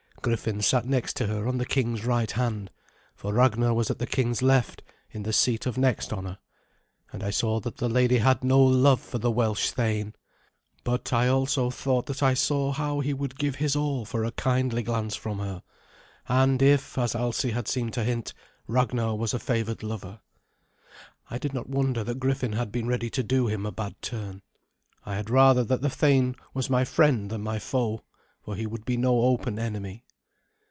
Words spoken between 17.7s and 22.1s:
to hint, Ragnar was a favoured lover, I did not wonder